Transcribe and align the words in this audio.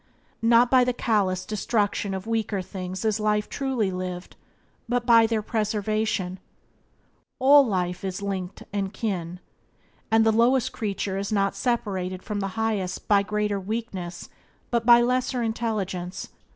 Not 0.41 0.71
by 0.71 0.83
the 0.83 0.93
callous 0.97 1.43
of 1.43 1.47
destruction 1.49 2.15
of 2.15 2.25
weaker 2.25 2.63
things 2.63 3.05
is 3.05 3.19
life 3.19 3.47
truly 3.47 3.91
lived, 3.91 4.35
but 4.89 5.05
by 5.05 5.27
their 5.27 5.43
preservation: 5.43 6.39
"All 7.37 7.67
life 7.67 8.03
Is 8.03 8.19
linked 8.19 8.63
and 8.73 8.91
kin," 8.91 9.39
and 10.09 10.25
the 10.25 10.31
lowest 10.31 10.71
creature 10.71 11.19
is 11.19 11.31
not 11.31 11.55
separated 11.55 12.23
from 12.23 12.39
the 12.39 12.47
highest 12.57 13.07
but 13.07 13.15
by 13.17 13.21
greater 13.21 13.59
weakness, 13.59 14.29
by 14.71 15.01
lesser 15.03 15.43
intelligence. 15.43 16.29